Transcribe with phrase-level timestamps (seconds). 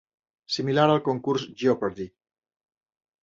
[0.53, 2.07] Similar al concurs "Jeopardy!".